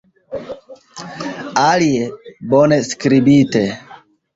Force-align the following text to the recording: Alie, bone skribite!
Alie, 1.67 2.09
bone 2.51 2.85
skribite! 2.93 3.67